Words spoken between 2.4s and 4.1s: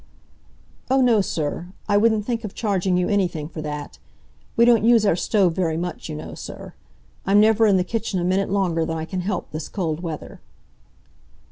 of charging you anything for that.